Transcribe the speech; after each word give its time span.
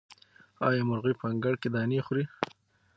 آیا 0.67 0.81
مرغۍ 0.89 1.13
په 1.19 1.25
انګړ 1.31 1.53
کې 1.61 1.69
دانې 1.75 1.99
خوري؟ 2.05 2.25